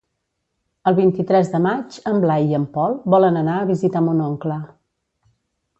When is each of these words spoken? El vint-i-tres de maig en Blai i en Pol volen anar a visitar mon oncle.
El 0.91 0.95
vint-i-tres 0.99 1.51
de 1.57 1.61
maig 1.65 1.99
en 2.13 2.17
Blai 2.25 2.49
i 2.55 2.59
en 2.61 2.67
Pol 2.79 2.99
volen 3.15 3.39
anar 3.45 3.61
a 3.65 3.69
visitar 3.75 4.05
mon 4.09 4.25
oncle. 4.31 4.59